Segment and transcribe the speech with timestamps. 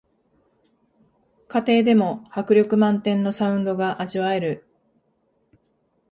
[1.47, 4.65] 家庭でも迫力満点のサウンドが味わえる